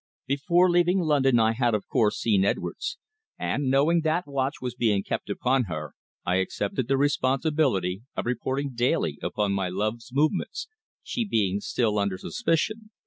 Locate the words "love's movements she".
9.69-11.23